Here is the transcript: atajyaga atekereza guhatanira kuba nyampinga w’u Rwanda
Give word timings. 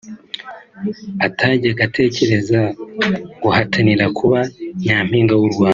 atajyaga 1.27 1.81
atekereza 1.87 2.61
guhatanira 3.41 4.05
kuba 4.17 4.39
nyampinga 4.83 5.33
w’u 5.41 5.49
Rwanda 5.53 5.69